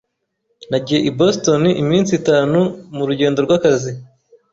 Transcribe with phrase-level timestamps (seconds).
[0.69, 2.59] Nagiye i Boston iminsi itanu
[2.95, 3.91] murugendo rwakazi.